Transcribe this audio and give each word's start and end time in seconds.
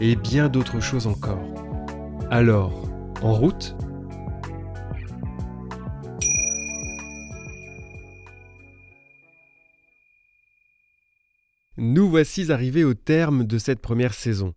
et 0.00 0.16
bien 0.16 0.48
d'autres 0.48 0.80
choses 0.80 1.06
encore. 1.06 1.42
Alors, 2.30 2.88
en 3.22 3.34
route? 3.34 3.76
Nous 11.76 12.08
voici 12.08 12.50
arrivés 12.52 12.84
au 12.84 12.94
terme 12.94 13.44
de 13.44 13.58
cette 13.58 13.80
première 13.80 14.14
saison. 14.14 14.54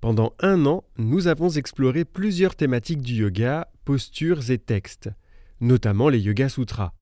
Pendant 0.00 0.34
un 0.40 0.64
an, 0.66 0.84
nous 0.96 1.26
avons 1.26 1.50
exploré 1.50 2.04
plusieurs 2.04 2.54
thématiques 2.54 3.02
du 3.02 3.14
yoga, 3.14 3.68
postures 3.84 4.50
et 4.50 4.58
textes, 4.58 5.10
notamment 5.60 6.08
les 6.08 6.20
Yoga 6.20 6.48
Sutras. 6.48 6.92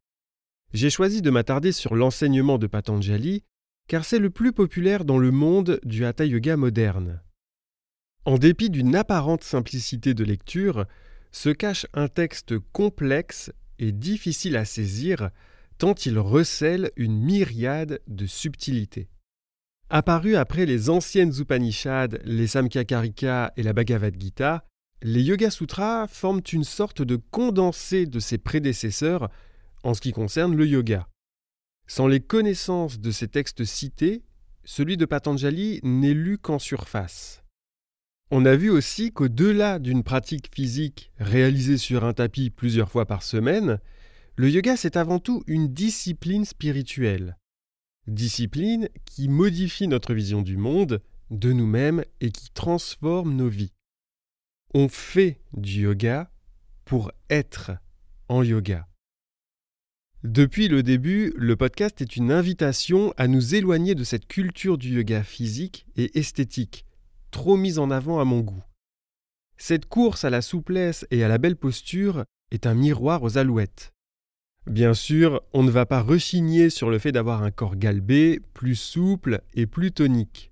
J'ai 0.72 0.90
choisi 0.90 1.20
de 1.20 1.30
m'attarder 1.30 1.72
sur 1.72 1.94
l'enseignement 1.94 2.58
de 2.58 2.66
Patanjali 2.66 3.44
car 3.88 4.04
c'est 4.04 4.18
le 4.18 4.30
plus 4.30 4.52
populaire 4.52 5.04
dans 5.04 5.18
le 5.18 5.30
monde 5.30 5.78
du 5.84 6.04
hatha 6.04 6.24
yoga 6.24 6.56
moderne. 6.56 7.20
En 8.26 8.38
dépit 8.38 8.70
d'une 8.70 8.96
apparente 8.96 9.44
simplicité 9.44 10.12
de 10.12 10.24
lecture, 10.24 10.86
se 11.30 11.48
cache 11.48 11.86
un 11.94 12.08
texte 12.08 12.58
complexe 12.72 13.52
et 13.78 13.92
difficile 13.92 14.56
à 14.56 14.64
saisir 14.64 15.30
tant 15.78 15.94
il 15.94 16.18
recèle 16.18 16.90
une 16.96 17.20
myriade 17.20 18.00
de 18.08 18.26
subtilités. 18.26 19.08
Apparu 19.90 20.34
après 20.34 20.66
les 20.66 20.90
anciennes 20.90 21.32
Upanishads, 21.38 22.18
les 22.24 22.48
Samkhya 22.48 23.52
et 23.56 23.62
la 23.62 23.72
Bhagavad 23.72 24.20
Gita, 24.20 24.64
les 25.02 25.22
Yoga 25.22 25.50
Sutras 25.50 26.08
forment 26.08 26.42
une 26.52 26.64
sorte 26.64 27.02
de 27.02 27.14
condensé 27.30 28.06
de 28.06 28.18
ses 28.18 28.38
prédécesseurs 28.38 29.30
en 29.84 29.94
ce 29.94 30.00
qui 30.00 30.10
concerne 30.10 30.56
le 30.56 30.66
yoga. 30.66 31.06
Sans 31.86 32.08
les 32.08 32.18
connaissances 32.18 32.98
de 32.98 33.12
ces 33.12 33.28
textes 33.28 33.64
cités, 33.64 34.24
celui 34.64 34.96
de 34.96 35.04
Patanjali 35.04 35.78
n'est 35.84 36.14
lu 36.14 36.38
qu'en 36.38 36.58
surface. 36.58 37.45
On 38.32 38.44
a 38.44 38.56
vu 38.56 38.70
aussi 38.70 39.12
qu'au-delà 39.12 39.78
d'une 39.78 40.02
pratique 40.02 40.52
physique 40.52 41.12
réalisée 41.18 41.78
sur 41.78 42.04
un 42.04 42.12
tapis 42.12 42.50
plusieurs 42.50 42.90
fois 42.90 43.06
par 43.06 43.22
semaine, 43.22 43.78
le 44.34 44.50
yoga 44.50 44.76
c'est 44.76 44.96
avant 44.96 45.20
tout 45.20 45.44
une 45.46 45.72
discipline 45.72 46.44
spirituelle. 46.44 47.36
Discipline 48.08 48.88
qui 49.04 49.28
modifie 49.28 49.86
notre 49.86 50.12
vision 50.12 50.42
du 50.42 50.56
monde, 50.56 51.00
de 51.30 51.52
nous-mêmes 51.52 52.04
et 52.20 52.32
qui 52.32 52.50
transforme 52.50 53.36
nos 53.36 53.48
vies. 53.48 53.72
On 54.74 54.88
fait 54.88 55.40
du 55.52 55.82
yoga 55.82 56.28
pour 56.84 57.12
être 57.30 57.72
en 58.28 58.42
yoga. 58.42 58.88
Depuis 60.24 60.66
le 60.66 60.82
début, 60.82 61.32
le 61.36 61.54
podcast 61.54 62.00
est 62.00 62.16
une 62.16 62.32
invitation 62.32 63.14
à 63.16 63.28
nous 63.28 63.54
éloigner 63.54 63.94
de 63.94 64.02
cette 64.02 64.26
culture 64.26 64.78
du 64.78 64.96
yoga 64.96 65.22
physique 65.22 65.86
et 65.96 66.18
esthétique, 66.18 66.84
trop 67.30 67.56
mise 67.56 67.78
en 67.78 67.90
avant 67.90 68.20
à 68.20 68.24
mon 68.24 68.40
goût. 68.40 68.62
Cette 69.58 69.86
course 69.86 70.24
à 70.24 70.30
la 70.30 70.42
souplesse 70.42 71.06
et 71.10 71.24
à 71.24 71.28
la 71.28 71.38
belle 71.38 71.56
posture 71.56 72.24
est 72.50 72.66
un 72.66 72.74
miroir 72.74 73.22
aux 73.22 73.38
alouettes. 73.38 73.92
Bien 74.66 74.94
sûr, 74.94 75.42
on 75.52 75.62
ne 75.62 75.70
va 75.70 75.86
pas 75.86 76.02
rechigner 76.02 76.70
sur 76.70 76.90
le 76.90 76.98
fait 76.98 77.12
d'avoir 77.12 77.42
un 77.42 77.50
corps 77.50 77.76
galbé, 77.76 78.40
plus 78.52 78.74
souple 78.74 79.40
et 79.54 79.66
plus 79.66 79.92
tonique. 79.92 80.50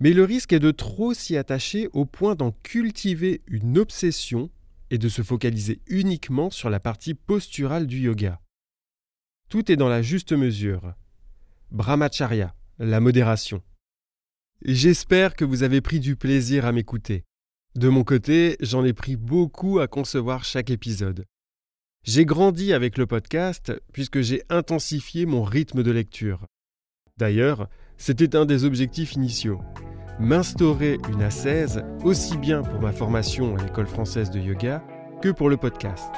Mais 0.00 0.12
le 0.12 0.24
risque 0.24 0.52
est 0.52 0.60
de 0.60 0.70
trop 0.70 1.12
s'y 1.12 1.36
attacher 1.36 1.88
au 1.92 2.04
point 2.04 2.34
d'en 2.34 2.52
cultiver 2.52 3.42
une 3.46 3.78
obsession 3.78 4.50
et 4.90 4.98
de 4.98 5.08
se 5.08 5.22
focaliser 5.22 5.80
uniquement 5.86 6.50
sur 6.50 6.70
la 6.70 6.80
partie 6.80 7.14
posturale 7.14 7.86
du 7.86 7.98
yoga. 7.98 8.40
Tout 9.48 9.70
est 9.70 9.76
dans 9.76 9.88
la 9.88 10.02
juste 10.02 10.32
mesure. 10.32 10.94
Brahmacharya, 11.70 12.54
la 12.78 13.00
modération. 13.00 13.62
J'espère 14.64 15.34
que 15.34 15.44
vous 15.44 15.64
avez 15.64 15.80
pris 15.80 15.98
du 15.98 16.14
plaisir 16.14 16.66
à 16.66 16.72
m'écouter. 16.72 17.24
De 17.74 17.88
mon 17.88 18.04
côté, 18.04 18.56
j'en 18.60 18.84
ai 18.84 18.92
pris 18.92 19.16
beaucoup 19.16 19.80
à 19.80 19.88
concevoir 19.88 20.44
chaque 20.44 20.70
épisode. 20.70 21.24
J'ai 22.04 22.24
grandi 22.24 22.72
avec 22.72 22.96
le 22.96 23.06
podcast 23.06 23.72
puisque 23.92 24.20
j'ai 24.20 24.44
intensifié 24.50 25.26
mon 25.26 25.42
rythme 25.42 25.82
de 25.82 25.90
lecture. 25.90 26.46
D'ailleurs, 27.16 27.68
c'était 27.96 28.36
un 28.36 28.44
des 28.44 28.64
objectifs 28.64 29.14
initiaux. 29.14 29.60
M'instaurer 30.20 30.98
une 31.08 31.22
assaise 31.22 31.82
aussi 32.04 32.36
bien 32.36 32.62
pour 32.62 32.80
ma 32.80 32.92
formation 32.92 33.56
à 33.56 33.64
l'école 33.64 33.88
française 33.88 34.30
de 34.30 34.38
yoga 34.38 34.84
que 35.22 35.30
pour 35.30 35.50
le 35.50 35.56
podcast. 35.56 36.12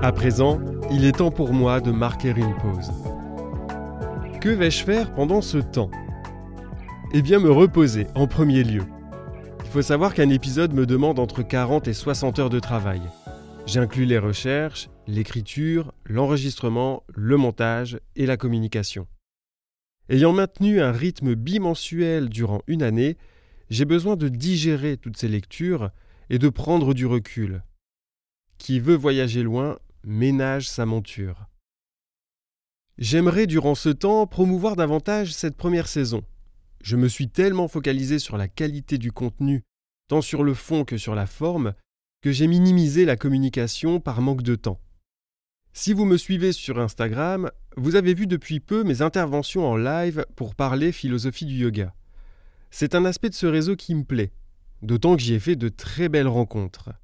À 0.00 0.12
présent, 0.12 0.60
il 0.92 1.04
est 1.04 1.16
temps 1.18 1.32
pour 1.32 1.52
moi 1.52 1.80
de 1.80 1.90
marquer 1.90 2.28
une 2.28 2.54
pause. 2.54 2.92
Que 4.40 4.48
vais-je 4.48 4.84
faire 4.84 5.12
pendant 5.12 5.42
ce 5.42 5.58
temps? 5.58 5.90
Eh 7.12 7.20
bien 7.20 7.40
me 7.40 7.50
reposer 7.50 8.06
en 8.14 8.28
premier 8.28 8.62
lieu. 8.62 8.84
Il 9.64 9.70
faut 9.70 9.82
savoir 9.82 10.14
qu'un 10.14 10.30
épisode 10.30 10.72
me 10.72 10.86
demande 10.86 11.18
entre 11.18 11.42
40 11.42 11.88
et 11.88 11.92
60 11.92 12.38
heures 12.38 12.48
de 12.48 12.60
travail. 12.60 13.02
J'inclus 13.66 14.04
les 14.04 14.18
recherches, 14.18 14.88
l'écriture, 15.08 15.92
l'enregistrement, 16.04 17.02
le 17.12 17.36
montage 17.36 17.98
et 18.14 18.24
la 18.24 18.36
communication. 18.36 19.08
Ayant 20.08 20.32
maintenu 20.32 20.80
un 20.80 20.92
rythme 20.92 21.34
bimensuel 21.34 22.28
durant 22.28 22.62
une 22.68 22.84
année, 22.84 23.16
j'ai 23.68 23.84
besoin 23.84 24.14
de 24.14 24.28
digérer 24.28 24.96
toutes 24.96 25.16
ces 25.16 25.28
lectures 25.28 25.90
et 26.30 26.38
de 26.38 26.48
prendre 26.48 26.94
du 26.94 27.04
recul. 27.04 27.64
Qui 28.58 28.78
veut 28.78 28.94
voyager 28.94 29.42
loin 29.42 29.76
ménage 30.08 30.68
sa 30.68 30.86
monture. 30.86 31.48
J'aimerais 32.96 33.46
durant 33.46 33.74
ce 33.74 33.90
temps 33.90 34.26
promouvoir 34.26 34.74
davantage 34.74 35.34
cette 35.34 35.56
première 35.56 35.86
saison. 35.86 36.24
Je 36.82 36.96
me 36.96 37.08
suis 37.08 37.28
tellement 37.28 37.68
focalisé 37.68 38.18
sur 38.18 38.38
la 38.38 38.48
qualité 38.48 38.96
du 38.96 39.12
contenu, 39.12 39.64
tant 40.08 40.22
sur 40.22 40.44
le 40.44 40.54
fond 40.54 40.84
que 40.84 40.96
sur 40.96 41.14
la 41.14 41.26
forme, 41.26 41.74
que 42.22 42.32
j'ai 42.32 42.46
minimisé 42.46 43.04
la 43.04 43.16
communication 43.16 44.00
par 44.00 44.22
manque 44.22 44.42
de 44.42 44.54
temps. 44.54 44.80
Si 45.74 45.92
vous 45.92 46.06
me 46.06 46.16
suivez 46.16 46.52
sur 46.52 46.80
Instagram, 46.80 47.50
vous 47.76 47.94
avez 47.94 48.14
vu 48.14 48.26
depuis 48.26 48.60
peu 48.60 48.84
mes 48.84 49.02
interventions 49.02 49.66
en 49.68 49.76
live 49.76 50.24
pour 50.36 50.54
parler 50.54 50.90
philosophie 50.90 51.44
du 51.44 51.54
yoga. 51.54 51.94
C'est 52.70 52.94
un 52.94 53.04
aspect 53.04 53.28
de 53.28 53.34
ce 53.34 53.46
réseau 53.46 53.76
qui 53.76 53.94
me 53.94 54.04
plaît, 54.04 54.32
d'autant 54.80 55.16
que 55.16 55.22
j'y 55.22 55.34
ai 55.34 55.38
fait 55.38 55.56
de 55.56 55.68
très 55.68 56.08
belles 56.08 56.28
rencontres. 56.28 56.94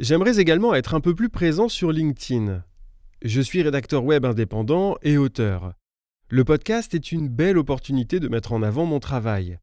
J'aimerais 0.00 0.40
également 0.40 0.74
être 0.74 0.94
un 0.94 1.00
peu 1.02 1.14
plus 1.14 1.28
présent 1.28 1.68
sur 1.68 1.92
LinkedIn. 1.92 2.64
Je 3.20 3.40
suis 3.42 3.60
rédacteur 3.60 4.02
web 4.02 4.24
indépendant 4.24 4.96
et 5.02 5.18
auteur. 5.18 5.74
Le 6.30 6.42
podcast 6.42 6.94
est 6.94 7.12
une 7.12 7.28
belle 7.28 7.58
opportunité 7.58 8.18
de 8.18 8.28
mettre 8.28 8.54
en 8.54 8.62
avant 8.62 8.86
mon 8.86 8.98
travail. 8.98 9.58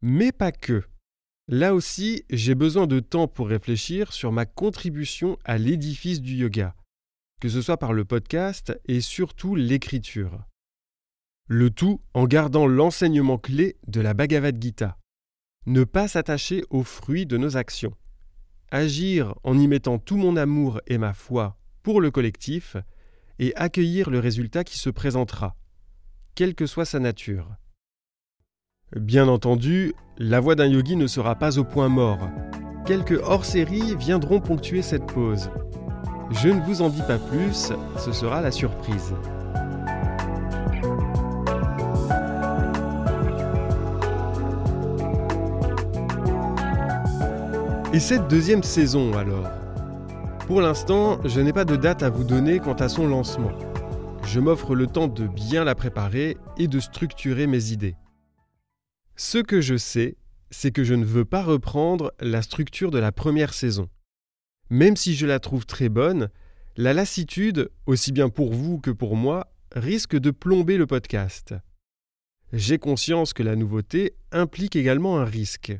Mais 0.00 0.32
pas 0.32 0.50
que. 0.50 0.82
Là 1.46 1.74
aussi, 1.74 2.24
j'ai 2.30 2.54
besoin 2.54 2.86
de 2.86 3.00
temps 3.00 3.28
pour 3.28 3.48
réfléchir 3.48 4.14
sur 4.14 4.32
ma 4.32 4.46
contribution 4.46 5.36
à 5.44 5.58
l'édifice 5.58 6.22
du 6.22 6.36
yoga, 6.36 6.74
que 7.42 7.50
ce 7.50 7.60
soit 7.60 7.76
par 7.76 7.92
le 7.92 8.06
podcast 8.06 8.72
et 8.86 9.02
surtout 9.02 9.56
l'écriture. 9.56 10.42
Le 11.48 11.68
tout 11.68 12.00
en 12.14 12.24
gardant 12.24 12.66
l'enseignement 12.66 13.36
clé 13.36 13.76
de 13.88 14.00
la 14.00 14.14
Bhagavad 14.14 14.56
Gita. 14.58 14.96
Ne 15.66 15.84
pas 15.84 16.08
s'attacher 16.08 16.64
aux 16.70 16.82
fruits 16.82 17.26
de 17.26 17.36
nos 17.36 17.58
actions 17.58 17.94
agir 18.70 19.34
en 19.44 19.58
y 19.58 19.68
mettant 19.68 19.98
tout 19.98 20.16
mon 20.16 20.36
amour 20.36 20.80
et 20.86 20.98
ma 20.98 21.12
foi 21.12 21.56
pour 21.82 22.00
le 22.00 22.10
collectif, 22.10 22.76
et 23.38 23.54
accueillir 23.54 24.10
le 24.10 24.18
résultat 24.18 24.64
qui 24.64 24.78
se 24.78 24.90
présentera, 24.90 25.54
quelle 26.34 26.54
que 26.54 26.66
soit 26.66 26.84
sa 26.84 26.98
nature. 26.98 27.48
Bien 28.94 29.28
entendu, 29.28 29.94
la 30.18 30.40
voix 30.40 30.54
d'un 30.54 30.66
yogi 30.66 30.96
ne 30.96 31.06
sera 31.06 31.34
pas 31.34 31.58
au 31.58 31.64
point 31.64 31.88
mort. 31.88 32.28
Quelques 32.86 33.20
hors-séries 33.22 33.94
viendront 33.96 34.40
ponctuer 34.40 34.82
cette 34.82 35.06
pause. 35.06 35.50
Je 36.30 36.48
ne 36.48 36.60
vous 36.60 36.82
en 36.82 36.88
dis 36.88 37.02
pas 37.02 37.18
plus, 37.18 37.72
ce 37.98 38.12
sera 38.12 38.40
la 38.40 38.50
surprise. 38.50 39.14
Et 47.96 47.98
cette 47.98 48.28
deuxième 48.28 48.62
saison 48.62 49.16
alors? 49.16 49.50
Pour 50.46 50.60
l'instant, 50.60 51.18
je 51.24 51.40
n'ai 51.40 51.54
pas 51.54 51.64
de 51.64 51.76
date 51.76 52.02
à 52.02 52.10
vous 52.10 52.24
donner 52.24 52.58
quant 52.58 52.74
à 52.74 52.90
son 52.90 53.08
lancement. 53.08 53.52
je 54.26 54.38
m'offre 54.38 54.74
le 54.74 54.86
temps 54.86 55.08
de 55.08 55.26
bien 55.26 55.64
la 55.64 55.74
préparer 55.74 56.36
et 56.58 56.68
de 56.68 56.78
structurer 56.78 57.46
mes 57.46 57.72
idées. 57.72 57.94
Ce 59.16 59.38
que 59.38 59.62
je 59.62 59.78
sais, 59.78 60.18
c'est 60.50 60.72
que 60.72 60.84
je 60.84 60.92
ne 60.92 61.06
veux 61.06 61.24
pas 61.24 61.42
reprendre 61.42 62.12
la 62.20 62.42
structure 62.42 62.90
de 62.90 62.98
la 62.98 63.12
première 63.12 63.54
saison. 63.54 63.88
Même 64.68 64.96
si 64.96 65.14
je 65.14 65.24
la 65.24 65.40
trouve 65.40 65.64
très 65.64 65.88
bonne, 65.88 66.28
la 66.76 66.92
lassitude, 66.92 67.70
aussi 67.86 68.12
bien 68.12 68.28
pour 68.28 68.52
vous 68.52 68.78
que 68.78 68.90
pour 68.90 69.16
moi, 69.16 69.50
risque 69.74 70.18
de 70.18 70.30
plomber 70.30 70.76
le 70.76 70.86
podcast. 70.86 71.54
J'ai 72.52 72.76
conscience 72.76 73.32
que 73.32 73.42
la 73.42 73.56
nouveauté 73.56 74.12
implique 74.32 74.76
également 74.76 75.18
un 75.18 75.24
risque. 75.24 75.78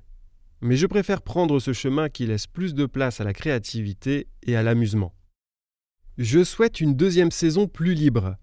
Mais 0.60 0.76
je 0.76 0.86
préfère 0.86 1.22
prendre 1.22 1.60
ce 1.60 1.72
chemin 1.72 2.08
qui 2.08 2.26
laisse 2.26 2.46
plus 2.46 2.74
de 2.74 2.86
place 2.86 3.20
à 3.20 3.24
la 3.24 3.32
créativité 3.32 4.28
et 4.42 4.56
à 4.56 4.62
l'amusement. 4.62 5.14
Je 6.18 6.42
souhaite 6.44 6.80
une 6.80 6.96
deuxième 6.96 7.30
saison 7.30 7.66
plus 7.66 7.92
libre, 7.92 8.36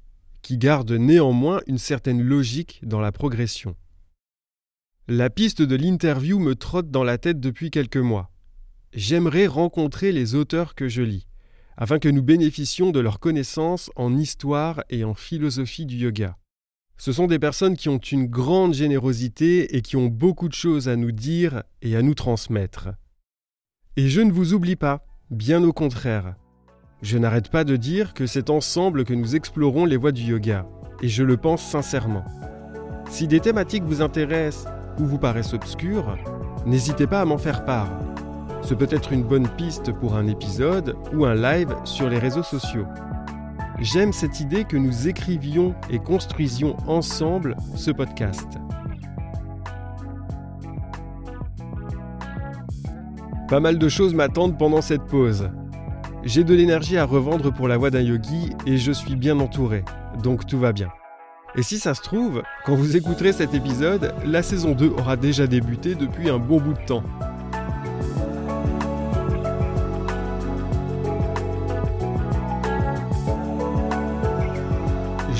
qui 0.44 0.57
garde 0.57 0.92
néanmoins 0.92 1.62
une 1.65 1.80
certaine 1.80 2.21
logique 2.21 2.80
dans 2.83 3.00
la 3.00 3.12
progression. 3.12 3.75
La 5.07 5.30
piste 5.30 5.62
de 5.62 5.75
l'interview 5.75 6.38
me 6.39 6.56
trotte 6.56 6.92
dans 6.92 7.04
la 7.04 7.18
tête 7.18 7.39
depuis 7.39 7.71
quelques 7.71 7.98
mois. 7.98 8.31
J'aimerais 8.94 9.48
rencontrer 9.48 10.12
les 10.12 10.36
auteurs 10.36 10.75
que 10.75 10.88
je 10.88 11.01
lis, 11.01 11.27
afin 11.77 11.98
que 11.98 12.10
nous 12.10 12.21
bénéficions 12.21 12.92
de 12.92 13.00
leurs 13.00 13.19
connaissances 13.19 13.89
en 13.95 14.15
histoire 14.15 14.83
et 14.89 15.04
en 15.04 15.15
philosophie 15.15 15.88
du 15.88 15.98
yoga. 15.98 16.38
Ce 16.98 17.12
sont 17.12 17.28
des 17.28 17.40
personnes 17.40 17.75
qui 17.75 17.90
ont 17.90 17.98
une 17.98 18.28
grande 18.28 18.74
générosité 18.74 19.75
et 19.75 19.81
qui 19.81 19.95
ont 19.98 20.07
beaucoup 20.07 20.48
de 20.48 20.54
choses 20.54 20.88
à 20.88 20.95
nous 20.95 21.12
dire 21.12 21.63
et 21.81 21.95
à 21.95 22.01
nous 22.01 22.13
transmettre. 22.13 22.90
Et 23.98 24.10
je 24.10 24.22
ne 24.22 24.31
vous 24.31 24.54
oublie 24.54 24.75
pas, 24.75 25.06
bien 25.30 25.63
au 25.63 25.74
contraire. 25.74 26.36
Je 27.01 27.18
n'arrête 27.18 27.50
pas 27.50 27.63
de 27.63 27.75
dire 27.75 28.13
que 28.13 28.25
c'est 28.25 28.50
ensemble 28.50 29.04
que 29.04 29.13
nous 29.13 29.36
explorons 29.36 29.86
les 29.86 29.98
voies 29.98 30.13
du 30.13 30.24
yoga, 30.24 30.66
et 31.01 31.10
je 31.10 31.24
le 31.24 31.36
pense 31.36 31.62
sincèrement. 31.62 32.24
Si 33.10 33.28
des 33.28 33.42
thématiques 33.42 33.84
vous 33.84 34.01
intéressent 34.01 34.72
ou 34.98 35.06
vous 35.06 35.18
paraissent 35.18 35.54
obscures, 35.54 36.18
n'hésitez 36.66 37.07
pas 37.07 37.22
à 37.22 37.25
m'en 37.25 37.38
faire 37.38 37.66
part. 37.66 37.92
Ce 38.62 38.74
peut 38.74 38.88
être 38.89 39.12
une 39.12 39.24
bonne 39.24 39.50
piste 39.50 39.92
pour 39.92 40.16
un 40.16 40.28
épisode 40.28 40.96
ou 41.13 41.25
un 41.25 41.36
live 41.36 41.75
sur 41.84 42.10
les 42.10 42.19
réseaux 42.19 42.44
sociaux. 42.44 42.88
J'aime 43.84 44.14
cette 44.14 44.40
idée 44.40 44.64
que 44.64 44.78
nous 44.78 45.10
écrivions 45.10 45.76
et 45.90 46.00
construisions 46.00 46.78
ensemble 46.88 47.58
ce 47.76 47.92
podcast. 47.92 48.48
Pas 53.50 53.60
mal 53.60 53.78
de 53.78 53.90
choses 53.90 54.14
m'attendent 54.14 54.58
pendant 54.58 54.82
cette 54.82 55.04
pause. 55.04 55.50
J'ai 56.24 56.46
de 56.46 56.56
l'énergie 56.56 56.98
à 56.98 57.04
revendre 57.04 57.52
pour 57.52 57.68
la 57.68 57.76
voix 57.76 57.90
d'un 57.90 58.00
yogi 58.00 58.52
et 58.66 58.78
je 58.78 58.94
suis 58.94 59.18
bien 59.18 59.38
entouré, 59.42 59.84
donc 60.24 60.48
tout 60.48 60.60
va 60.60 60.72
bien. 60.72 60.88
Et 61.58 61.62
si 61.62 61.78
ça 61.78 61.94
se 61.94 62.02
trouve, 62.02 62.42
quand 62.64 62.76
vous 62.76 62.96
écouterez 62.96 63.34
cet 63.34 63.54
épisode, 63.54 64.16
la 64.26 64.44
saison 64.44 64.72
2 64.72 64.92
aura 64.98 65.18
déjà 65.18 65.46
débuté 65.46 65.96
depuis 65.96 66.30
un 66.30 66.40
bon 66.40 66.62
bout 66.62 66.74
de 66.74 66.86
temps. 66.86 67.04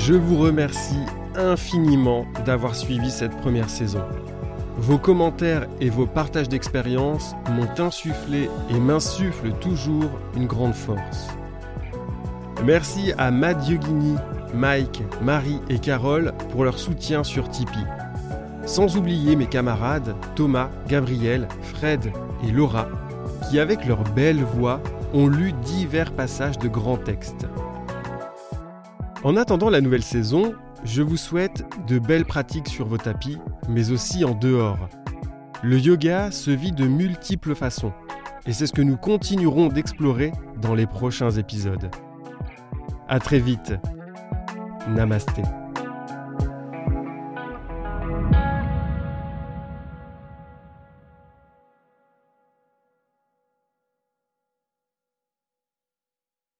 Je 0.06 0.12
vous 0.12 0.36
remercie 0.36 1.00
infiniment 1.34 2.26
d'avoir 2.44 2.74
suivi 2.74 3.10
cette 3.10 3.34
première 3.38 3.70
saison. 3.70 4.02
Vos 4.76 4.98
commentaires 4.98 5.66
et 5.80 5.88
vos 5.88 6.04
partages 6.04 6.50
d'expériences 6.50 7.34
m'ont 7.50 7.70
insufflé 7.78 8.50
et 8.68 8.78
m'insufflent 8.78 9.54
toujours 9.62 10.10
une 10.36 10.46
grande 10.46 10.74
force. 10.74 11.28
Merci 12.66 13.14
à 13.16 13.30
Mad 13.30 13.66
Yogini, 13.66 14.16
Mike, 14.52 15.02
Marie 15.22 15.60
et 15.70 15.78
Carole 15.78 16.34
pour 16.50 16.64
leur 16.64 16.78
soutien 16.78 17.24
sur 17.24 17.48
Tipeee. 17.48 17.86
Sans 18.66 18.98
oublier 18.98 19.36
mes 19.36 19.46
camarades 19.46 20.14
Thomas, 20.34 20.68
Gabriel, 20.86 21.48
Fred 21.62 22.12
et 22.46 22.52
Laura, 22.52 22.88
qui 23.48 23.58
avec 23.58 23.86
leur 23.86 24.04
belle 24.04 24.44
voix 24.44 24.82
ont 25.14 25.28
lu 25.28 25.54
divers 25.64 26.12
passages 26.12 26.58
de 26.58 26.68
grands 26.68 26.98
textes. 26.98 27.46
En 29.24 29.38
attendant 29.38 29.70
la 29.70 29.80
nouvelle 29.80 30.02
saison, 30.02 30.54
je 30.84 31.00
vous 31.00 31.16
souhaite 31.16 31.64
de 31.88 31.98
belles 31.98 32.26
pratiques 32.26 32.68
sur 32.68 32.86
vos 32.86 32.98
tapis, 32.98 33.38
mais 33.70 33.90
aussi 33.90 34.22
en 34.22 34.34
dehors. 34.34 34.90
Le 35.62 35.78
yoga 35.78 36.30
se 36.30 36.50
vit 36.50 36.72
de 36.72 36.86
multiples 36.86 37.54
façons, 37.54 37.94
et 38.46 38.52
c'est 38.52 38.66
ce 38.66 38.74
que 38.74 38.82
nous 38.82 38.98
continuerons 38.98 39.68
d'explorer 39.68 40.32
dans 40.60 40.74
les 40.74 40.86
prochains 40.86 41.30
épisodes. 41.30 41.90
A 43.08 43.18
très 43.18 43.38
vite. 43.38 43.72
Namasté. 44.90 45.40